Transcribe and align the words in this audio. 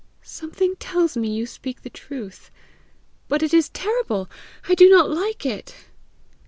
"Something 0.23 0.75
tells 0.77 1.15
me 1.15 1.29
you 1.29 1.45
speak 1.45 1.83
the 1.83 1.89
truth; 1.91 2.49
but 3.27 3.43
it 3.43 3.53
is 3.53 3.69
terrible! 3.69 4.31
I 4.67 4.73
do 4.73 4.89
not 4.89 5.11
like 5.11 5.45
it." 5.45 5.75